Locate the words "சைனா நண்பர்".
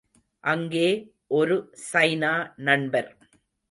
1.93-3.11